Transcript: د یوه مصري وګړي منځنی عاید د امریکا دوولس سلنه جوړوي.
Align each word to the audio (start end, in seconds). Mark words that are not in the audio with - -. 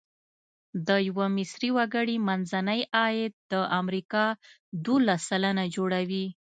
د 0.87 0.89
یوه 1.07 1.25
مصري 1.37 1.69
وګړي 1.77 2.17
منځنی 2.27 2.81
عاید 2.99 3.33
د 3.51 3.53
امریکا 3.79 4.25
دوولس 4.85 5.21
سلنه 5.29 5.63
جوړوي. 5.75 6.25